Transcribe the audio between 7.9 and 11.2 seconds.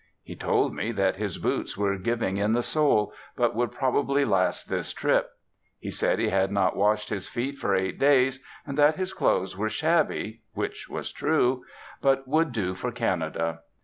days; and that his clothes were shabby (which was